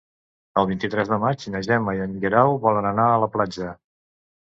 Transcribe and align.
El 0.61 0.67
vint-i-tres 0.71 1.11
de 1.11 1.19
maig 1.25 1.45
na 1.57 1.63
Gemma 1.69 1.97
i 1.99 2.03
en 2.09 2.19
Guerau 2.25 2.57
volen 2.67 2.91
anar 2.97 3.09
a 3.15 3.25
la 3.29 3.33
platja. 3.39 3.73